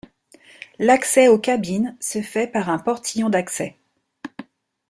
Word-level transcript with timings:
L'accès 0.79 1.27
aux 1.27 1.37
cabines 1.37 1.95
se 1.99 2.23
fait 2.23 2.47
par 2.51 2.69
un 2.69 2.79
portillon 2.79 3.29
d'accès. 3.29 3.77